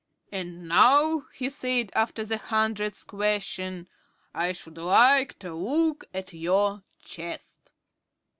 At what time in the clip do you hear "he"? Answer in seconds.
1.31-1.47